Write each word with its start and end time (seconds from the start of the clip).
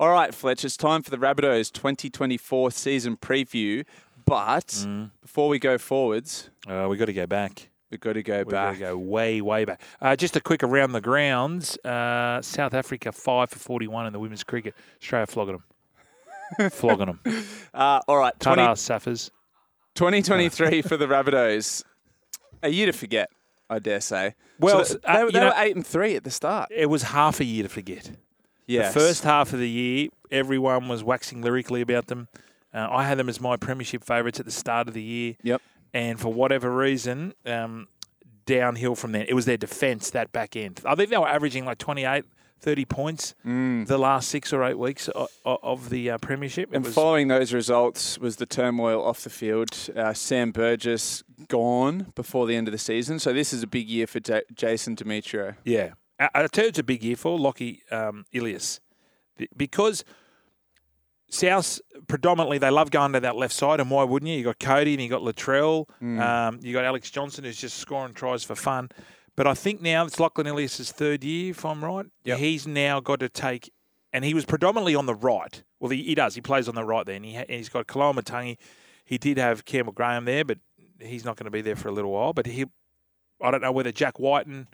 All 0.00 0.10
right, 0.10 0.32
Fletch, 0.34 0.64
it's 0.64 0.76
time 0.76 1.02
for 1.02 1.10
the 1.10 1.16
Rabbitohs 1.16 1.72
2024 1.72 2.70
season 2.70 3.16
preview. 3.16 3.84
But 4.24 4.66
Mm. 4.86 5.10
before 5.22 5.48
we 5.48 5.58
go 5.58 5.78
forwards, 5.78 6.50
Uh, 6.68 6.86
we 6.88 6.96
got 6.96 7.06
to 7.06 7.12
go 7.14 7.26
back. 7.26 7.70
we've 7.90 7.98
got 7.98 8.12
to 8.12 8.22
go 8.22 8.44
back. 8.44 8.46
We've 8.46 8.80
got 8.80 8.86
to 8.90 8.92
go 8.92 8.98
way, 8.98 9.40
way 9.40 9.64
back. 9.64 9.80
Uh, 10.00 10.14
just 10.14 10.36
a 10.36 10.40
quick 10.40 10.62
around 10.62 10.92
the 10.92 11.00
grounds. 11.00 11.78
Uh, 11.78 12.42
South 12.42 12.74
Africa 12.74 13.10
five 13.10 13.50
for 13.50 13.58
forty-one 13.58 14.06
in 14.06 14.12
the 14.12 14.18
women's 14.20 14.44
cricket. 14.44 14.74
Australia 15.00 15.26
flogging 15.26 15.62
them, 16.58 16.70
flogging 16.70 17.06
them. 17.06 17.20
Uh, 17.72 18.00
all 18.06 18.18
right, 18.18 18.38
20, 18.38 18.56
Ta-da, 18.62 18.74
Saffers. 18.74 19.30
2023 19.94 20.82
for 20.82 20.96
the 20.98 21.06
Rabbitohs. 21.06 21.82
A 22.62 22.68
year 22.68 22.86
to 22.86 22.92
forget, 22.92 23.30
I 23.70 23.78
dare 23.78 24.00
say. 24.00 24.34
Well, 24.60 24.84
So 24.84 24.94
th- 24.94 25.04
uh, 25.06 25.12
they, 25.14 25.20
you 25.22 25.30
they 25.30 25.40
know- 25.40 25.46
were 25.46 25.54
8 25.56 25.74
and 25.76 25.86
3 25.86 26.16
at 26.16 26.24
the 26.24 26.30
start. 26.30 26.68
It 26.70 26.86
was 26.90 27.02
half 27.04 27.40
a 27.40 27.44
year 27.44 27.62
to 27.62 27.68
forget. 27.70 28.10
Yes. 28.68 28.94
The 28.94 29.00
first 29.00 29.24
half 29.24 29.52
of 29.52 29.58
the 29.58 29.68
year, 29.68 30.08
everyone 30.30 30.88
was 30.88 31.02
waxing 31.02 31.42
lyrically 31.42 31.80
about 31.80 32.06
them. 32.06 32.28
Uh, 32.72 32.86
I 32.90 33.04
had 33.04 33.18
them 33.18 33.28
as 33.28 33.40
my 33.40 33.56
premiership 33.56 34.04
favourites 34.04 34.38
at 34.38 34.46
the 34.46 34.52
start 34.52 34.86
of 34.88 34.94
the 34.94 35.02
year. 35.02 35.36
Yep. 35.42 35.62
And 35.94 36.20
for 36.20 36.32
whatever 36.32 36.70
reason, 36.74 37.32
um, 37.46 37.88
downhill 38.46 38.94
from 38.94 39.12
there. 39.12 39.24
It 39.28 39.34
was 39.34 39.46
their 39.46 39.56
defence, 39.56 40.10
that 40.10 40.32
back 40.32 40.54
end. 40.56 40.80
I 40.84 40.94
think 40.94 41.10
they 41.10 41.16
were 41.18 41.28
averaging 41.28 41.64
like 41.64 41.78
28, 41.78 42.24
30 42.60 42.84
points 42.86 43.34
Mm. 43.46 43.86
the 43.86 43.98
last 43.98 44.28
six 44.28 44.52
or 44.52 44.64
eight 44.64 44.78
weeks 44.78 45.08
of, 45.08 45.28
of 45.44 45.90
the 45.90 46.10
uh, 46.10 46.18
premiership. 46.18 46.70
It 46.72 46.76
And 46.76 46.84
was, 46.84 46.94
following 46.94 47.28
those 47.28 47.52
results 47.54 48.18
was 48.18 48.36
the 48.36 48.46
turmoil 48.46 49.02
off 49.04 49.22
the 49.22 49.30
field. 49.30 49.70
Uh, 49.96 50.12
Sam 50.12 50.50
Burgess 50.50 51.22
gone 51.48 52.12
before 52.14 52.46
the 52.46 52.56
end 52.56 52.68
of 52.68 52.72
the 52.72 52.78
season. 52.78 53.18
So 53.18 53.32
this 53.32 53.52
is 53.52 53.62
a 53.62 53.66
big 53.66 53.88
year 53.88 54.06
for 54.06 54.20
J- 54.20 54.42
Jason 54.54 54.94
Demetriou. 54.96 55.56
yeah. 55.64 55.92
I, 56.18 56.46
tell 56.48 56.64
you, 56.64 56.68
it's 56.70 56.78
a 56.78 56.82
big 56.82 57.02
year 57.04 57.16
for 57.16 57.38
Lockie 57.38 57.82
um, 57.90 58.24
Ilias 58.32 58.80
because 59.56 60.04
South 61.30 61.80
predominantly 62.08 62.58
they 62.58 62.70
love 62.70 62.90
going 62.90 63.12
to 63.12 63.20
that 63.20 63.36
left 63.36 63.52
side, 63.54 63.80
and 63.80 63.90
why 63.90 64.02
wouldn't 64.04 64.30
you? 64.30 64.38
You 64.38 64.44
got 64.44 64.58
Cody 64.58 64.94
and 64.94 65.02
you 65.02 65.08
got 65.08 65.20
Latrell, 65.22 65.86
Mm. 66.02 66.20
um, 66.20 66.58
you 66.62 66.72
got 66.72 66.84
Alex 66.84 67.10
Johnson 67.10 67.44
who's 67.44 67.58
just 67.60 67.76
scoring 67.78 68.14
tries 68.14 68.44
for 68.44 68.54
fun. 68.54 68.88
But 69.36 69.46
I 69.46 69.54
think 69.54 69.80
now 69.82 70.04
it's 70.04 70.18
Lachlan 70.18 70.46
Ilias's 70.48 70.90
third 70.90 71.22
year, 71.22 71.50
if 71.50 71.64
I'm 71.64 71.84
right. 71.84 72.06
Yep. 72.24 72.38
He's 72.38 72.66
now 72.66 72.98
got 73.00 73.20
to 73.20 73.28
take, 73.28 73.70
and 74.12 74.24
he 74.24 74.34
was 74.34 74.44
predominantly 74.46 74.94
on 74.96 75.06
the 75.06 75.14
right. 75.14 75.62
Well, 75.78 75.90
he, 75.90 76.02
he 76.02 76.14
does. 76.16 76.34
He 76.34 76.40
plays 76.40 76.68
on 76.68 76.74
the 76.74 76.82
right 76.84 77.06
there, 77.06 77.14
and, 77.16 77.24
he 77.24 77.34
ha- 77.34 77.44
and 77.48 77.56
he's 77.58 77.68
got 77.68 77.86
Koloamatangi. 77.86 78.56
He 79.04 79.18
did 79.18 79.38
have 79.38 79.64
Campbell 79.64 79.92
Graham 79.92 80.24
there, 80.24 80.44
but 80.44 80.58
he's 80.98 81.24
not 81.24 81.36
going 81.36 81.44
to 81.44 81.50
be 81.52 81.60
there 81.60 81.76
for 81.76 81.88
a 81.88 81.92
little 81.92 82.10
while. 82.10 82.32
But 82.32 82.46
he, 82.46 82.64
I 83.40 83.50
don't 83.52 83.60
know 83.62 83.70
whether 83.70 83.92
Jack 83.92 84.18
Wighton 84.18 84.66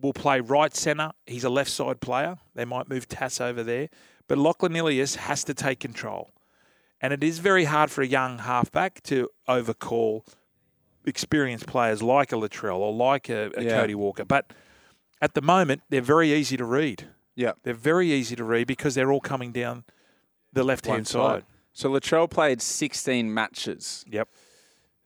will 0.00 0.12
play 0.12 0.40
right 0.40 0.74
centre. 0.74 1.10
He's 1.26 1.44
a 1.44 1.50
left 1.50 1.70
side 1.70 2.00
player. 2.00 2.38
They 2.54 2.64
might 2.64 2.88
move 2.88 3.08
Tass 3.08 3.40
over 3.40 3.62
there. 3.62 3.88
But 4.28 4.38
Lachlan 4.38 4.76
Ilias 4.76 5.16
has 5.16 5.44
to 5.44 5.54
take 5.54 5.80
control. 5.80 6.30
And 7.00 7.12
it 7.12 7.22
is 7.22 7.38
very 7.38 7.64
hard 7.64 7.90
for 7.90 8.02
a 8.02 8.06
young 8.06 8.38
halfback 8.38 9.02
to 9.04 9.28
overcall 9.46 10.24
experienced 11.04 11.66
players 11.66 12.02
like 12.02 12.32
a 12.32 12.36
Latrell 12.36 12.78
or 12.78 12.92
like 12.92 13.28
a, 13.28 13.50
a 13.56 13.64
Yeah. 13.64 13.80
Cody 13.80 13.94
Walker. 13.94 14.24
But 14.24 14.52
at 15.20 15.34
the 15.34 15.40
moment, 15.40 15.82
they're 15.88 16.00
very 16.00 16.32
easy 16.32 16.56
to 16.56 16.64
read. 16.64 17.08
Yeah. 17.34 17.52
They're 17.62 17.74
very 17.74 18.12
easy 18.12 18.36
to 18.36 18.44
read 18.44 18.66
because 18.66 18.94
they're 18.94 19.12
all 19.12 19.20
coming 19.20 19.52
down 19.52 19.84
the 20.52 20.64
left 20.64 20.86
hand 20.86 21.06
side. 21.06 21.42
side. 21.42 21.44
So 21.72 21.90
Latrell 21.90 22.28
played 22.28 22.60
16 22.60 23.32
matches. 23.32 24.04
Yep. 24.08 24.28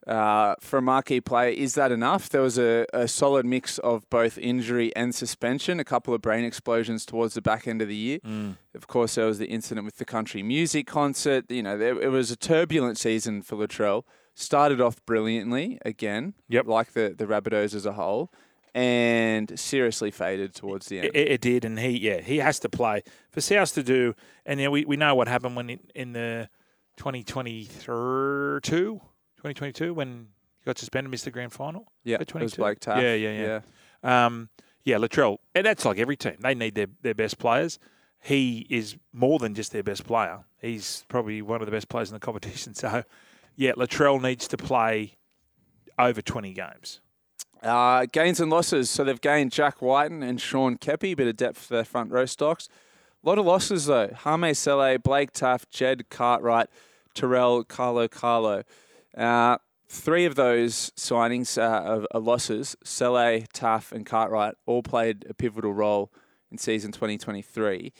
Uh, 0.07 0.57
for 0.59 0.79
a 0.79 0.83
marquee 0.83 1.21
player, 1.21 1.51
is 1.51 1.75
that 1.75 1.93
enough? 1.93 2.29
There 2.29 2.43
was 2.43 2.59
a, 2.59 2.85
a 2.93 3.07
solid 3.07 3.47
mix 3.47 3.79
of 3.79 4.09
both 4.11 4.37
injury 4.37 4.95
and 4.97 5.15
suspension, 5.15 5.79
a 5.79 5.85
couple 5.85 6.13
of 6.13 6.21
brain 6.21 6.45
explosions 6.45 7.07
towards 7.07 7.35
the 7.35 7.43
back 7.43 7.69
end 7.69 7.81
of 7.81 7.87
the 7.89 7.95
year. 7.95 8.19
Mm. 8.27 8.57
Of 8.75 8.89
course, 8.89 9.15
there 9.15 9.27
was 9.27 9.39
the 9.39 9.47
incident 9.47 9.85
with 9.85 9.99
the 9.99 10.05
country 10.05 10.43
music 10.43 10.89
concert. 10.89 11.49
You 11.49 11.63
know, 11.63 11.79
there, 11.79 12.01
it 12.03 12.11
was 12.11 12.33
a 12.33 12.37
turbulent 12.37 12.99
season 12.99 13.43
for 13.43 13.55
Latrell. 13.57 14.03
Started 14.35 14.81
off 14.81 14.97
brilliantly 15.07 15.79
again, 15.85 16.35
Yep. 16.49 16.67
like 16.67 16.93
the, 16.95 17.15
the 17.17 17.27
Rabbitohs 17.27 17.75
as 17.75 17.87
a 17.87 17.93
whole, 17.93 18.33
and 18.75 19.57
seriously 19.61 20.11
faded 20.11 20.55
towards 20.55 20.87
the 20.87 21.01
end. 21.01 21.11
It, 21.15 21.29
it 21.33 21.41
did, 21.43 21.65
and 21.65 21.79
he 21.79 21.91
yeah 21.91 22.23
he 22.23 22.39
has 22.39 22.59
to 22.61 22.71
play 22.71 23.03
for 23.31 23.43
South 23.43 23.75
to 23.75 23.83
do. 23.83 24.15
And 24.47 24.59
yeah, 24.59 24.69
we, 24.69 24.85
we 24.87 24.97
know 24.97 25.15
what 25.15 25.29
happened 25.29 25.55
when 25.55 25.69
in, 25.71 25.81
in 25.95 26.13
the 26.15 26.49
2022, 26.97 29.01
2022 29.43 29.93
when 29.95 30.29
he 30.61 30.65
got 30.65 30.79
suspended, 30.79 31.11
missed 31.11 31.25
the 31.25 31.31
grand 31.31 31.53
final. 31.53 31.91
yeah, 32.05 32.15
it 32.15 32.21
was 32.21 32.29
22. 32.29 32.57
Blake 32.63 32.81
Taaffe. 32.81 33.03
Yeah, 33.03 33.15
yeah, 33.15 33.61
yeah. 34.05 34.25
Um, 34.27 34.49
yeah, 34.85 34.97
Latrell, 34.97 35.39
and 35.55 35.67
that's 35.67 35.85
like 35.85 35.99
every 35.99 36.17
team. 36.17 36.37
They 36.41 36.55
need 36.55 36.75
their, 36.75 36.87
their 37.03 37.15
best 37.15 37.39
players. 37.39 37.79
He 38.21 38.67
is 38.71 38.97
more 39.13 39.39
than 39.41 39.55
just 39.55 39.73
their 39.73 39.83
best 39.83 40.05
player. 40.07 40.45
He's 40.61 41.05
probably 41.09 41.43
one 41.43 41.61
of 41.61 41.67
the 41.67 41.73
best 41.73 41.89
players 41.89 42.11
in 42.11 42.15
the 42.15 42.21
competition. 42.25 42.75
So, 42.75 43.03
yeah, 43.57 43.73
Latrell 43.73 44.21
needs 44.23 44.47
to 44.49 44.57
play 44.57 45.17
over 45.99 46.23
20 46.23 46.53
games. 46.53 47.01
Uh, 47.63 48.07
gains 48.11 48.41
and 48.41 48.51
losses. 48.51 48.91
So 48.91 49.05
they've 49.05 49.21
gained 49.21 49.53
Jack 49.53 49.83
Wighton 49.83 50.23
and 50.23 50.41
Sean 50.41 50.79
Keppie, 50.79 51.13
a 51.13 51.15
bit 51.15 51.29
of 51.29 51.37
depth 51.37 51.59
for 51.59 51.75
their 51.75 51.85
front 51.85 52.11
row 52.11 52.27
stocks. 52.27 52.69
A 53.25 53.29
lot 53.29 53.39
of 53.39 53.47
losses 53.47 53.87
though. 53.87 54.09
Hame 54.25 54.53
Sele, 54.55 54.99
Blake 54.99 55.33
Taaffe, 55.33 55.69
Jed 55.71 56.11
Cartwright, 56.11 56.69
Terrell, 57.15 57.63
Carlo 57.63 58.09
Carlo. 58.09 58.65
Uh, 59.17 59.59
three 59.89 60.25
of 60.25 60.35
those 60.35 60.91
signings 60.97 61.61
uh, 61.61 62.07
are, 62.13 62.21
losses. 62.21 62.77
Sele, 62.85 63.43
Taaffe, 63.53 63.93
and 63.93 64.07
Cartwright 64.07 64.55
all 64.67 64.83
played 64.83 65.27
a 65.29 65.35
pivotal 65.35 65.73
role 65.73 66.13
in 66.51 66.59
season 66.59 66.93
2023. 66.93 67.93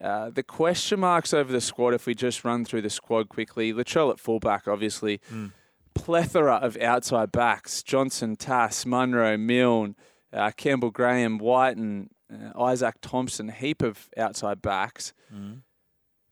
Uh, 0.00 0.30
the 0.30 0.42
question 0.44 1.00
marks 1.00 1.34
over 1.34 1.52
the 1.52 1.60
squad, 1.60 1.92
if 1.94 2.06
we 2.06 2.14
just 2.14 2.44
run 2.44 2.64
through 2.64 2.82
the 2.82 2.90
squad 2.90 3.28
quickly, 3.28 3.72
Latrell 3.72 4.12
at 4.12 4.20
fullback, 4.20 4.68
obviously 4.68 5.20
plethora 5.94 6.54
of 6.56 6.76
outside 6.76 7.32
backs: 7.32 7.82
Johnson, 7.82 8.36
Tass, 8.36 8.86
Munro, 8.86 9.36
Milne, 9.36 9.96
uh, 10.32 10.52
Campbell 10.56 10.92
Graham, 10.92 11.38
Wighton, 11.38 12.10
uh, 12.32 12.52
Izaac 12.54 12.94
Thompson. 13.00 13.48
Heap 13.48 13.82
of 13.82 14.08
outside 14.16 14.62
backs. 14.62 15.12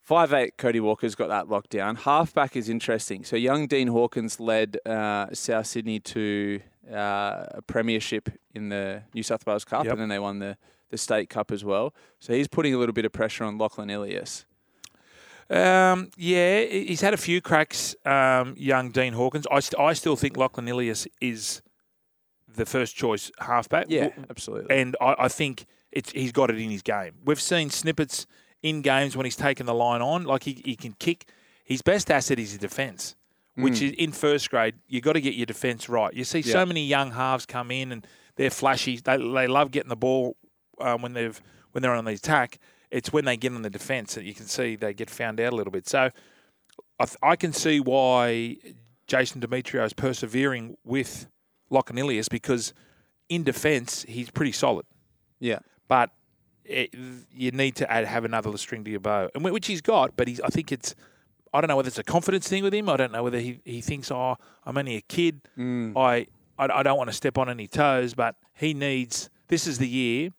Five 0.07 0.33
eight. 0.33 0.57
Cody 0.57 0.79
Walker's 0.79 1.17
got 1.17 1.29
that 1.31 1.49
locked 1.49 1.71
down. 1.71 1.97
Halfback 1.97 2.55
is 2.55 2.69
interesting. 2.69 3.25
So 3.25 3.35
young 3.35 3.67
Dean 3.67 3.89
Hawkins 3.89 4.39
led 4.39 4.79
uh, 4.87 5.27
South 5.35 5.67
Sydney 5.67 5.99
to 5.99 6.61
uh, 6.89 7.47
a 7.51 7.63
premiership 7.67 8.29
in 8.55 8.69
the 8.69 9.03
New 9.15 9.25
South 9.25 9.45
Wales 9.45 9.65
Cup, 9.65 9.83
Yep. 9.85 9.93
and 9.95 10.01
then 10.03 10.09
they 10.09 10.21
won 10.21 10.39
the 10.39 10.57
the 10.91 10.97
state 10.97 11.29
cup 11.29 11.51
as 11.51 11.65
well. 11.65 11.93
So 12.21 12.33
he's 12.35 12.47
putting 12.47 12.73
a 12.73 12.79
little 12.79 12.93
bit 12.93 13.05
of 13.05 13.11
pressure 13.13 13.43
on 13.43 13.59
Lachlan 13.59 13.91
Ilias. 13.91 14.47
Um, 15.51 16.11
yeah, 16.17 16.61
he's 16.65 17.01
had 17.01 17.13
a 17.13 17.17
few 17.17 17.41
cracks, 17.41 17.97
um, 18.05 18.55
young 18.57 18.91
Dean 18.91 19.13
Hawkins. 19.13 19.47
I, 19.51 19.59
st- 19.61 19.81
I 19.81 19.93
still 19.93 20.15
think 20.15 20.37
Lachlan 20.37 20.69
Ilias 20.69 21.09
is 21.21 21.63
the 22.49 22.65
first 22.67 22.95
choice 22.97 23.33
halfback. 23.41 23.87
Yeah, 23.89 24.11
absolutely. 24.31 24.77
And 24.81 24.97
I, 25.01 25.15
I 25.21 25.29
think 25.29 25.67
it's 25.91 26.13
he's 26.13 26.31
got 26.33 26.51
it 26.51 26.61
in 26.61 26.71
his 26.71 26.83
game. 26.83 27.15
We've 27.25 27.41
seen 27.41 27.71
snippets 27.71 28.27
in 28.63 28.83
games 28.83 29.17
when 29.17 29.25
he's 29.27 29.37
taken 29.37 29.67
the 29.67 29.75
line 29.75 30.03
on, 30.03 30.25
like 30.25 30.43
he, 30.45 30.63
he 30.65 30.77
can 30.77 30.93
kick. 30.99 31.29
His 31.65 31.83
best 31.83 32.11
asset 32.11 32.39
is 32.39 32.51
his 32.53 32.59
defence, 32.61 33.15
which 33.55 33.75
Mm. 33.75 33.83
is 33.83 33.93
in 33.93 34.13
first 34.13 34.51
grade. 34.51 34.75
You've 34.89 35.03
got 35.05 35.13
to 35.15 35.21
get 35.21 35.35
your 35.35 35.47
defence 35.47 35.89
right. 35.89 36.13
You 36.15 36.25
see 36.25 36.41
Yeah. 36.41 36.53
so 36.53 36.67
many 36.67 36.85
young 36.87 37.13
halves 37.13 37.47
come 37.47 37.71
in 37.71 37.93
and 37.93 38.07
they're 38.37 38.51
flashy. 38.51 38.97
They, 38.99 39.17
they 39.17 39.47
love 39.47 39.71
getting 39.71 39.89
the 39.89 39.97
ball 39.97 40.37
um, 40.81 41.03
when 41.03 41.13
they've 41.15 41.41
when 41.73 41.83
they're 41.83 41.95
on 41.95 42.05
the 42.05 42.13
attack. 42.13 42.59
It's 42.91 43.13
when 43.13 43.25
they 43.25 43.37
get 43.37 43.53
on 43.53 43.63
the 43.63 43.71
defence 43.71 44.15
that 44.15 44.25
you 44.25 44.33
can 44.35 44.47
see 44.47 44.77
they 44.77 44.95
get 44.95 45.11
found 45.11 45.41
out 45.41 45.53
a 45.53 45.57
little 45.57 45.73
bit. 45.73 45.89
So 45.89 46.11
I, 46.99 47.05
th- 47.05 47.17
I 47.23 47.37
can 47.37 47.53
see 47.53 47.81
why 47.81 48.57
Jason 49.07 49.41
Demetriou 49.41 49.85
is 49.85 49.93
persevering 49.93 50.77
with 50.85 51.27
Lachlan 51.69 51.99
Ilias 51.99 52.29
because 52.29 52.73
in 53.29 53.43
defence 53.43 54.05
he's 54.09 54.31
pretty 54.31 54.53
solid 54.53 54.87
yeah. 55.41 55.59
but 55.89 56.11
it, 56.69 56.95
you 57.33 57.51
need 57.51 57.77
to 57.77 57.91
add, 57.91 58.05
have 58.05 58.25
another 58.25 58.57
string 58.59 58.85
to 58.85 58.91
your 58.91 59.01
bow, 59.01 59.31
and 59.35 59.45
which 59.45 59.67
he's 59.67 59.81
got. 59.81 60.17
But 60.17 60.29
he's, 60.29 60.41
I 60.41 60.49
think 60.49 60.73
it's, 60.73 60.95
I 61.55 61.61
don't 61.61 61.69
know 61.69 61.77
whether 61.77 61.89
it's 61.89 61.99
a 61.99 62.05
confidence 62.05 62.49
thing 62.49 62.63
with 62.63 62.75
him. 62.75 62.89
I 62.89 62.97
don't 62.97 63.13
know 63.13 63.23
whether 63.23 63.39
he, 63.39 63.61
he 63.65 63.81
thinks, 63.81 64.11
oh, 64.11 64.37
I'm 64.65 64.77
only 64.77 64.97
a 64.97 65.01
kid. 65.03 65.41
Mm. 65.57 65.97
I, 65.97 66.27
I 66.59 66.81
I 66.81 66.83
don't 66.83 66.99
want 66.99 67.09
to 67.11 67.17
step 67.17 67.39
on 67.39 67.49
any 67.49 67.69
toes. 67.69 68.15
But 68.15 68.37
he 68.55 68.75
needs. 68.75 69.31
This 69.49 69.67
is 69.67 69.79
the 69.79 69.89
year 69.89 70.31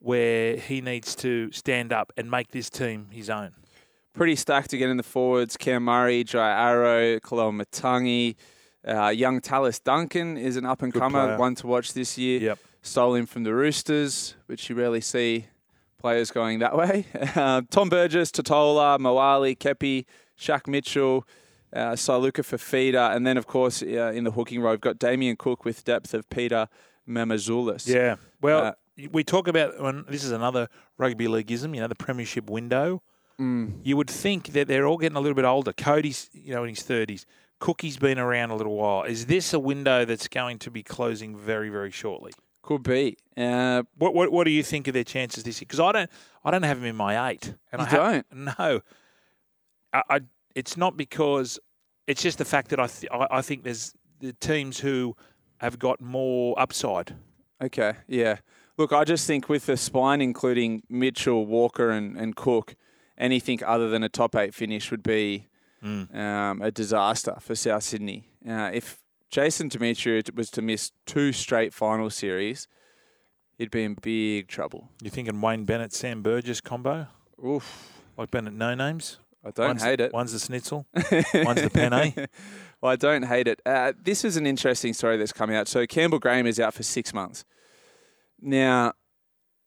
where 0.00 0.56
he 0.56 0.80
needs 0.80 1.14
to 1.16 1.50
stand 1.52 1.92
up 1.92 2.12
and 2.16 2.30
make 2.30 2.50
this 2.50 2.70
team 2.70 3.08
his 3.10 3.30
own. 3.30 3.52
pretty 4.18 4.36
stacked 4.36 4.72
again 4.72 4.90
in 4.90 4.96
the 4.96 5.02
forwards. 5.02 5.56
Cam 5.56 5.84
Murray, 5.84 6.24
Jai 6.24 6.50
Arrow, 6.50 7.18
Kaloa 7.20 7.52
Matangi. 7.62 8.34
Uh, 8.86 9.08
young 9.08 9.40
Tallis 9.40 9.78
Duncan 9.80 10.36
is 10.36 10.56
an 10.56 10.64
up 10.66 10.82
and 10.82 10.92
comer, 10.92 11.36
one 11.36 11.54
to 11.56 11.66
watch 11.66 11.92
this 11.94 12.18
year. 12.18 12.40
Yep. 12.40 12.58
Stole 12.82 13.14
him 13.14 13.26
from 13.26 13.44
the 13.44 13.54
Roosters, 13.54 14.34
which 14.46 14.68
you 14.68 14.76
rarely 14.76 15.00
see 15.00 15.46
players 15.98 16.30
going 16.30 16.60
that 16.60 16.76
way. 16.76 17.06
Uh, 17.34 17.62
Tom 17.70 17.88
Burgess, 17.88 18.30
Tatola, 18.30 18.98
Moale, 18.98 19.54
Keppie, 19.54 20.04
Shaq 20.38 20.66
Mitchell, 20.66 21.26
uh, 21.72 21.92
Siluka 21.92 22.42
Fafita, 22.42 23.14
and 23.14 23.26
then, 23.26 23.36
of 23.36 23.46
course, 23.46 23.82
uh, 23.82 24.12
in 24.14 24.24
the 24.24 24.30
hooking 24.30 24.60
row, 24.60 24.70
we've 24.72 24.80
got 24.80 24.98
Damien 24.98 25.36
Cook 25.36 25.64
with 25.64 25.84
depth 25.84 26.14
of 26.14 26.28
Peter 26.30 26.68
Mamouzelos. 27.08 27.86
Yeah. 27.86 28.16
Well, 28.40 28.64
Uh, 28.66 28.72
we 29.12 29.22
talk 29.22 29.46
about 29.48 29.80
when 29.80 30.04
this 30.08 30.24
is 30.24 30.32
another 30.32 30.68
rugby 30.96 31.28
leagueism. 31.28 31.74
You 31.74 31.82
know, 31.82 31.86
the 31.86 31.94
premiership 31.94 32.50
window. 32.50 33.02
Mm. 33.40 33.78
You 33.84 33.96
would 33.96 34.10
think 34.10 34.48
that 34.48 34.66
they're 34.66 34.86
all 34.86 34.96
getting 34.98 35.16
a 35.16 35.20
little 35.20 35.36
bit 35.36 35.44
older. 35.44 35.72
Cody's, 35.72 36.28
you 36.32 36.52
know, 36.52 36.64
in 36.64 36.70
his 36.70 36.82
thirties. 36.82 37.24
Cookie's 37.60 37.96
been 37.96 38.18
around 38.18 38.50
a 38.50 38.56
little 38.56 38.74
while. 38.76 39.04
Is 39.04 39.26
this 39.26 39.52
a 39.52 39.58
window 39.60 40.04
that's 40.04 40.26
going 40.28 40.58
to 40.60 40.70
be 40.70 40.82
closing 40.82 41.36
very, 41.36 41.68
very 41.68 41.90
shortly? 41.92 42.32
Could 42.68 42.82
be. 42.82 43.16
Uh, 43.34 43.82
What 43.96 44.12
What, 44.14 44.30
what 44.30 44.44
do 44.44 44.50
you 44.50 44.62
think 44.62 44.88
of 44.88 44.92
their 44.94 45.02
chances 45.04 45.42
this 45.42 45.58
year? 45.58 45.66
Because 45.66 45.80
I 45.80 45.90
don't, 45.90 46.10
I 46.44 46.50
don't 46.50 46.64
have 46.64 46.76
them 46.78 46.86
in 46.86 46.96
my 46.96 47.30
eight. 47.30 47.54
And 47.72 47.80
You 47.80 47.88
I 47.88 47.90
don't? 47.90 48.26
No. 48.58 48.80
I, 49.94 50.02
I. 50.10 50.20
It's 50.54 50.76
not 50.76 50.94
because. 50.94 51.58
It's 52.06 52.20
just 52.22 52.36
the 52.36 52.44
fact 52.44 52.68
that 52.68 52.78
I, 52.78 52.86
th- 52.86 53.10
I, 53.10 53.38
I 53.38 53.42
think 53.42 53.64
there's 53.64 53.94
the 54.20 54.34
teams 54.34 54.80
who 54.80 55.16
have 55.58 55.78
got 55.78 56.00
more 56.02 56.54
upside. 56.60 57.14
Okay, 57.62 57.94
yeah. 58.06 58.36
Look, 58.76 58.92
I 58.92 59.04
just 59.04 59.26
think 59.26 59.48
with 59.48 59.64
the 59.64 59.76
spine, 59.78 60.20
including 60.20 60.82
Mitchell, 60.90 61.46
Walker, 61.46 61.88
and, 61.90 62.16
and 62.18 62.36
Cook, 62.36 62.76
anything 63.16 63.64
other 63.64 63.88
than 63.88 64.02
a 64.02 64.08
top 64.10 64.36
eight 64.36 64.54
finish 64.54 64.90
would 64.90 65.02
be 65.02 65.46
um, 65.82 66.60
a 66.62 66.70
disaster 66.70 67.36
for 67.40 67.54
South 67.54 67.82
Sydney. 67.82 68.28
Uh, 68.46 68.70
if 68.74 68.98
Jason 69.30 69.68
Demetriou 69.68 70.34
was 70.34 70.50
to 70.50 70.62
miss 70.62 70.92
two 71.06 71.32
straight 71.32 71.74
final 71.74 72.10
series, 72.10 72.66
he'd 73.58 73.70
be 73.70 73.84
in 73.84 73.94
big 73.94 74.48
trouble. 74.48 74.88
You 75.02 75.10
thinking 75.10 75.40
Wayne 75.40 75.64
Bennett, 75.64 75.92
Sam 75.92 76.22
Burgess 76.22 76.60
combo? 76.60 77.08
Oof, 77.44 77.92
Like 78.16 78.30
Bennett 78.30 78.54
no 78.54 78.74
names? 78.74 79.18
I 79.44 79.50
don't 79.52 79.68
one's, 79.68 79.82
hate 79.82 80.00
it. 80.00 80.12
One's 80.12 80.32
the 80.32 80.38
schnitzel, 80.40 80.86
one's 80.94 81.62
the 81.62 81.70
penne. 81.72 82.26
well, 82.80 82.92
I 82.92 82.96
don't 82.96 83.22
hate 83.22 83.46
it. 83.46 83.60
Uh, 83.64 83.92
this 84.02 84.24
is 84.24 84.36
an 84.36 84.46
interesting 84.46 84.92
story 84.92 85.16
that's 85.16 85.32
coming 85.32 85.54
out. 85.56 85.68
So 85.68 85.86
Campbell 85.86 86.18
Graham 86.18 86.46
is 86.46 86.58
out 86.58 86.74
for 86.74 86.82
six 86.82 87.14
months. 87.14 87.44
Now, 88.40 88.94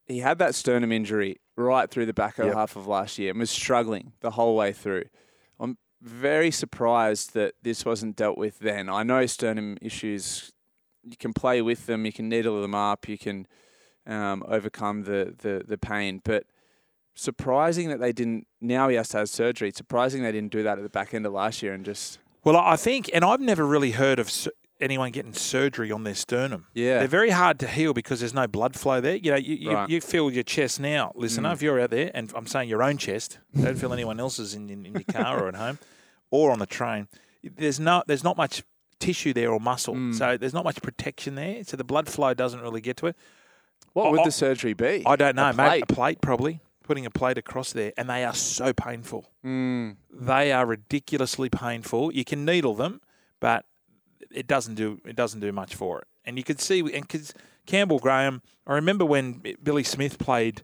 he 0.07 0.19
had 0.19 0.39
that 0.39 0.55
sternum 0.55 0.91
injury 0.91 1.37
right 1.55 1.89
through 1.89 2.05
the 2.05 2.13
back 2.13 2.37
Yep. 2.37 2.53
half 2.53 2.75
of 2.75 2.87
last 2.87 3.17
year 3.17 3.31
and 3.31 3.39
was 3.39 3.49
struggling 3.49 4.13
the 4.21 4.31
whole 4.31 4.55
way 4.55 4.73
through. 4.73 5.05
Very 6.01 6.51
surprised 6.51 7.33
that 7.33 7.53
this 7.61 7.85
wasn't 7.85 8.15
dealt 8.15 8.37
with 8.37 8.59
then. 8.59 8.89
I 8.89 9.03
know 9.03 9.25
sternum 9.27 9.77
issues, 9.81 10.51
you 11.03 11.15
can 11.15 11.31
play 11.33 11.61
with 11.61 11.85
them, 11.85 12.05
you 12.05 12.11
can 12.11 12.27
needle 12.27 12.61
them 12.61 12.73
up, 12.73 13.07
you 13.07 13.17
can 13.17 13.47
um, 14.07 14.43
overcome 14.47 15.03
the, 15.03 15.35
the, 15.37 15.63
the 15.67 15.77
pain, 15.77 16.21
but 16.23 16.45
surprising 17.13 17.89
that 17.89 17.99
they 17.99 18.11
didn't. 18.11 18.47
Now 18.59 18.89
he 18.89 18.95
has 18.95 19.09
to 19.09 19.19
have 19.19 19.29
surgery. 19.29 19.71
Surprising 19.75 20.23
they 20.23 20.31
didn't 20.31 20.51
do 20.51 20.63
that 20.63 20.77
at 20.77 20.83
the 20.83 20.89
back 20.89 21.13
end 21.13 21.25
of 21.25 21.33
last 21.33 21.61
year 21.61 21.73
and 21.73 21.85
just 21.85 22.19
Well, 22.43 22.57
I 22.57 22.77
think, 22.77 23.09
and 23.13 23.23
I've 23.23 23.41
never 23.41 23.65
really 23.65 23.91
heard 23.91 24.17
of 24.19 24.31
anyone 24.81 25.11
getting 25.11 25.33
surgery 25.33 25.91
on 25.91 26.03
their 26.03 26.15
sternum. 26.15 26.67
Yeah. 26.73 26.99
They're 26.99 27.07
very 27.07 27.29
hard 27.29 27.59
to 27.59 27.67
heal 27.67 27.93
because 27.93 28.19
there's 28.19 28.33
no 28.33 28.47
blood 28.47 28.75
flow 28.75 28.99
there. 29.01 29.15
You 29.15 29.31
know, 29.31 29.37
you, 29.37 29.55
you, 29.55 29.71
Right. 29.71 29.89
you 29.89 30.01
feel 30.01 30.31
your 30.31 30.43
chest 30.43 30.79
now, 30.79 31.11
listener, 31.15 31.49
Mm. 31.49 31.53
if 31.53 31.61
you're 31.61 31.79
out 31.79 31.89
there, 31.91 32.11
and 32.13 32.31
I'm 32.35 32.47
saying 32.47 32.69
your 32.69 32.83
own 32.83 32.97
chest, 32.97 33.39
don't 33.59 33.77
feel 33.77 33.93
anyone 33.93 34.19
else's 34.19 34.53
in, 34.55 34.69
in, 34.69 34.85
in 34.85 34.93
your 34.93 35.03
car 35.03 35.43
or 35.43 35.47
at 35.47 35.55
home 35.55 35.79
or 36.31 36.51
on 36.51 36.59
the 36.59 36.65
train. 36.65 37.07
There's 37.43 37.79
no, 37.79 38.03
there's 38.07 38.23
not 38.23 38.37
much 38.37 38.63
tissue 38.99 39.33
there 39.33 39.51
or 39.51 39.59
muscle, 39.59 39.95
Mm. 39.95 40.13
so 40.15 40.37
there's 40.37 40.53
not 40.53 40.63
much 40.63 40.81
protection 40.81 41.35
there. 41.35 41.63
So 41.63 41.75
the 41.77 41.83
blood 41.83 42.07
flow 42.07 42.33
doesn't 42.33 42.61
really 42.61 42.81
get 42.81 42.97
to 42.97 43.07
it. 43.07 43.15
What 43.93 44.07
I- 44.07 44.09
would 44.11 44.19
I- 44.21 44.25
the 44.25 44.31
surgery 44.31 44.73
be? 44.73 45.03
I 45.05 45.15
don't 45.15 45.35
know, 45.35 45.49
A 45.49 45.53
mate. 45.53 45.65
plate? 45.67 45.83
A 45.83 45.93
plate 45.93 46.21
probably. 46.21 46.61
Putting 46.83 47.05
a 47.05 47.11
plate 47.11 47.37
across 47.37 47.71
there, 47.71 47.93
and 47.95 48.09
they 48.09 48.25
are 48.25 48.33
so 48.33 48.73
painful. 48.73 49.25
Mm. 49.45 49.95
They 50.11 50.51
are 50.51 50.65
ridiculously 50.65 51.47
painful. 51.49 52.11
You 52.13 52.25
can 52.25 52.43
needle 52.43 52.73
them, 52.75 52.99
but 53.39 53.65
it 54.29 54.47
doesn't 54.47 54.75
do 54.75 54.99
it 55.05 55.15
doesn't 55.15 55.39
do 55.39 55.51
much 55.51 55.75
for 55.75 55.99
it. 55.99 56.07
And 56.25 56.37
you 56.37 56.43
could 56.43 56.59
see, 56.59 56.79
and 56.79 57.07
because 57.07 57.33
Campbell 57.65 57.99
Graham, 57.99 58.41
I 58.67 58.73
remember 58.73 59.05
when 59.05 59.41
Billy 59.63 59.83
Smith 59.83 60.19
played, 60.19 60.63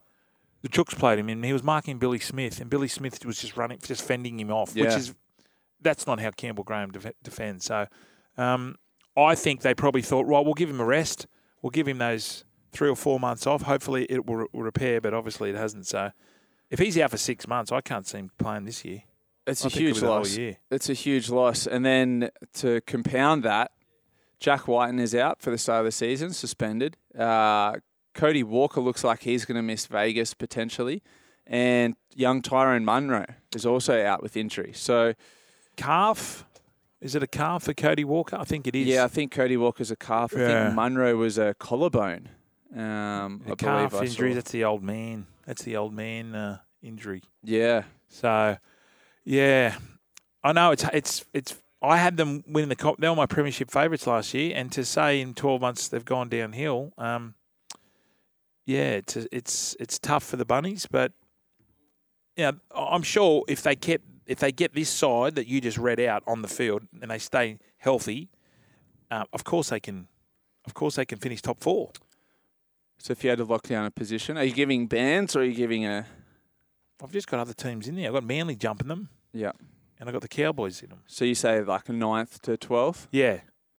the 0.61 0.69
Chooks 0.69 0.97
played 0.97 1.19
him, 1.19 1.29
and 1.29 1.43
he 1.43 1.53
was 1.53 1.63
marking 1.63 1.97
Billy 1.97 2.19
Smith, 2.19 2.59
and 2.61 2.69
Billy 2.69 2.87
Smith 2.87 3.23
was 3.25 3.39
just 3.39 3.57
running, 3.57 3.79
just 3.81 4.03
fending 4.03 4.39
him 4.39 4.51
off, 4.51 4.75
which 4.75 4.85
is 4.97 5.15
that's 5.81 6.07
not 6.07 6.19
how 6.19 6.31
Campbell 6.31 6.63
Graham 6.63 6.91
def- 6.91 7.13
defends. 7.23 7.65
So, 7.65 7.87
um, 8.37 8.75
I 9.15 9.35
think 9.35 9.61
they 9.61 9.73
probably 9.73 10.01
thought, 10.01 10.25
right, 10.27 10.43
we'll 10.43 10.53
give 10.53 10.69
him 10.69 10.79
a 10.79 10.85
rest, 10.85 11.27
we'll 11.61 11.71
give 11.71 11.87
him 11.87 11.97
those 11.97 12.43
three 12.71 12.89
or 12.89 12.95
four 12.95 13.19
months 13.19 13.47
off. 13.47 13.63
Hopefully, 13.63 14.05
it 14.09 14.25
will, 14.25 14.47
will 14.53 14.63
repair, 14.63 15.01
but 15.01 15.13
obviously, 15.13 15.49
it 15.49 15.55
hasn't. 15.55 15.87
So, 15.87 16.11
if 16.69 16.79
he's 16.79 16.97
out 16.97 17.11
for 17.11 17.17
six 17.17 17.47
months, 17.47 17.71
I 17.71 17.81
can't 17.81 18.05
see 18.05 18.19
him 18.19 18.31
playing 18.37 18.65
this 18.65 18.83
year. 18.83 19.03
It's 19.47 19.63
I 19.63 19.67
a 19.67 19.71
huge 19.71 20.01
loss. 20.01 20.37
It's 20.69 20.89
a 20.89 20.93
huge 20.93 21.29
loss. 21.29 21.65
And 21.65 21.85
then 21.85 22.29
to 22.55 22.81
compound 22.81 23.43
that, 23.43 23.71
Jack 24.39 24.67
Wighton 24.67 24.99
is 24.99 25.15
out 25.15 25.41
for 25.41 25.49
the 25.49 25.57
start 25.57 25.79
of 25.79 25.85
the 25.85 25.91
season, 25.91 26.31
suspended. 26.31 26.97
Uh, 27.17 27.77
Cody 28.13 28.43
Walker 28.43 28.81
looks 28.81 29.03
like 29.03 29.21
he's 29.21 29.45
going 29.45 29.55
to 29.55 29.61
miss 29.61 29.85
Vegas 29.87 30.33
potentially. 30.33 31.01
And 31.45 31.95
young 32.13 32.41
Tyrone 32.41 32.83
Munro 32.83 33.25
is 33.55 33.65
also 33.65 34.03
out 34.03 34.21
with 34.21 34.35
injury. 34.35 34.73
So, 34.73 35.13
calf. 35.77 36.45
Is 36.99 37.15
it 37.15 37.21
a 37.23 37.27
calf 37.27 37.63
for 37.63 37.73
Cody 37.73 38.03
Walker? 38.03 38.35
I 38.37 38.43
think 38.43 38.67
it 38.67 38.75
is. 38.75 38.87
yeah, 38.87 39.03
I 39.03 39.07
think 39.07 39.31
Cody 39.31 39.55
Walker's 39.55 39.91
a 39.91 39.95
calf. 39.95 40.33
I 40.35 40.37
think 40.37 40.75
Munro 40.75 41.15
was 41.15 41.37
a 41.37 41.53
collarbone. 41.53 42.29
Um, 42.75 43.43
a 43.47 43.55
calf 43.55 43.93
injury. 44.01 44.33
That's 44.33 44.51
the 44.51 44.65
old 44.65 44.83
man. 44.83 45.27
That's 45.45 45.63
the 45.63 45.77
old 45.77 45.93
man 45.93 46.35
uh, 46.35 46.57
injury. 46.81 47.21
Yeah. 47.43 47.83
So, 48.09 48.57
yeah, 49.27 49.75
I 50.41 50.53
know 50.53 50.71
it's 50.71 50.85
it's 50.93 51.25
it's. 51.33 51.57
I 51.81 51.97
had 51.97 52.15
them 52.15 52.45
winning 52.47 52.69
the 52.69 52.77
comp. 52.77 53.01
They 53.01 53.09
were 53.09 53.15
my 53.15 53.25
premiership 53.25 53.69
favourites 53.69 54.07
last 54.07 54.33
year, 54.33 54.53
and 54.55 54.71
to 54.71 54.85
say 54.85 55.19
in 55.19 55.33
twelve 55.33 55.59
months 55.59 55.89
they've 55.89 56.05
gone 56.05 56.29
downhill, 56.29 56.93
um, 56.97 57.35
yeah, 58.65 58.91
it's 58.91 59.17
it's 59.17 59.75
it's 59.81 59.99
tough 59.99 60.23
for 60.23 60.37
the 60.37 60.45
bunnies. 60.45 60.87
But 60.89 61.11
yeah, 62.37 62.53
I'm 62.73 63.03
sure 63.03 63.43
if 63.49 63.63
they 63.63 63.75
kept 63.75 64.05
if 64.27 64.39
they 64.39 64.53
get 64.53 64.73
this 64.73 64.89
side 64.89 65.35
that 65.35 65.45
you 65.45 65.59
just 65.59 65.77
read 65.77 65.99
out 65.99 66.23
on 66.25 66.41
the 66.41 66.47
field 66.47 66.83
and 67.01 67.11
they 67.11 67.19
stay 67.19 67.59
healthy, 67.79 68.29
uh, 69.11 69.25
of 69.33 69.43
course 69.43 69.69
they 69.69 69.81
can. 69.81 70.07
Of 70.65 70.73
course 70.73 70.95
they 70.95 71.05
can 71.05 71.17
finish 71.17 71.41
top 71.41 71.61
four. 71.61 71.91
So 72.99 73.11
if 73.11 73.23
you 73.23 73.29
had 73.29 73.39
to 73.39 73.45
lock 73.45 73.63
down 73.63 73.85
a 73.85 73.91
position, 73.91 74.37
are 74.37 74.43
you 74.43 74.53
giving 74.53 74.87
bands 74.87 75.35
or 75.35 75.41
are 75.41 75.43
you 75.43 75.53
giving 75.53 75.85
a. 75.85 76.05
I've 77.03 77.11
just 77.11 77.27
got 77.27 77.39
other 77.39 77.53
teams 77.53 77.87
in 77.87 77.95
there. 77.95 78.07
I've 78.07 78.13
got 78.13 78.23
Manly 78.23 78.55
jumping 78.55 78.87
them, 78.87 79.09
Yeah. 79.33 79.51
and 79.99 80.07
I've 80.09 80.13
got 80.13 80.21
the 80.21 80.27
Cowboys 80.27 80.81
in 80.81 80.89
them. 80.89 80.99
So 81.07 81.25
you 81.25 81.35
say 81.35 81.61
like 81.63 81.89
a 81.89 81.93
ninth 81.93 82.41
to 82.43 82.57
12th? 82.57 83.07
Yeah, 83.11 83.41